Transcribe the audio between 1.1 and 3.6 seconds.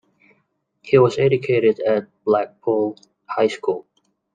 educated at Blackpool High